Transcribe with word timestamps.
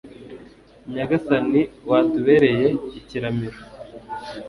nyagasani 0.93 1.61
watubereye 1.89 2.65
ikiramiro 2.99 3.57